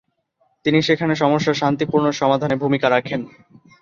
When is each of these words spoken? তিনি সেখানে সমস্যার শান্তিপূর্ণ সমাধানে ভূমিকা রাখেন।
তিনি 0.65 0.79
সেখানে 0.81 1.13
সমস্যার 1.15 1.59
শান্তিপূর্ণ 1.61 2.05
সমাধানে 2.11 2.55
ভূমিকা 2.55 2.87
রাখেন। 2.89 3.21